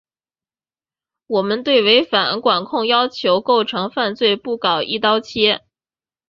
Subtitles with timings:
[1.27, 5.59] 我们对违反管控要求构成犯罪不搞‘一刀切’